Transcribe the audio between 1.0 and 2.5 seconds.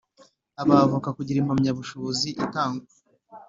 kugira impamyabushobozi